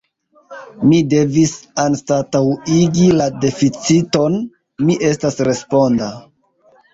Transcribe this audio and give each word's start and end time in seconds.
Mi 0.91 1.01
devis 1.09 1.51
anstataŭigi 1.83 3.11
la 3.19 3.27
deficiton: 3.45 4.39
mi 4.89 4.97
estas 5.11 5.39
responda. 5.51 6.11